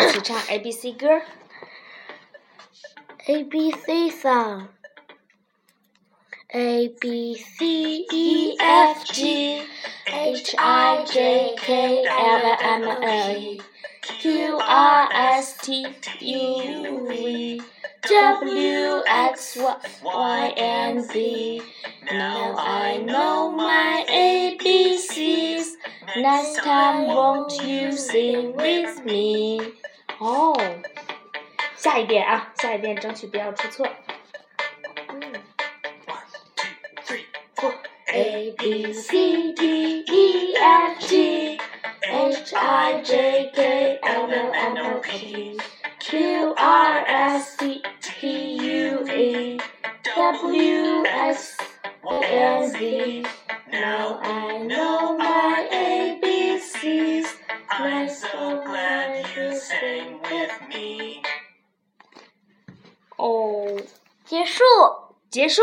[0.00, 1.22] 一起唱 A B C 歌。
[3.26, 4.68] A B C song.
[6.54, 9.62] A B C E F G
[10.06, 13.58] H I J K L M N
[14.00, 15.86] Q R S T
[16.20, 17.60] U V
[18.08, 19.58] W X
[20.04, 21.62] Y and Z.
[22.12, 23.59] Now I know my ABCs.
[26.17, 29.61] Next time, won't you sing with me?
[30.19, 30.59] 哦、oh,，
[31.77, 33.87] 下一遍啊，下一遍争取不要出错。
[38.13, 41.57] A B C D E F G
[42.01, 45.57] H I J K L M N O P
[45.99, 49.57] Q R S T T U V
[50.13, 51.57] W X
[52.03, 53.23] Y Z.
[53.71, 54.90] Now I know.
[57.83, 61.21] I'm so glad you sang with me.
[63.17, 63.75] 哦，
[64.25, 64.63] 结束。
[65.29, 65.61] 结束。